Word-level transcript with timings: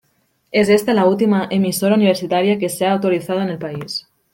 Es 0.51 0.69
esta 0.69 0.95
la 0.95 1.05
última 1.05 1.47
emisora 1.51 1.93
universitaria 1.93 2.57
que 2.57 2.69
se 2.69 2.87
ha 2.87 2.93
autorizado 2.93 3.39
en 3.43 3.49
el 3.49 3.59
país. 3.59 4.07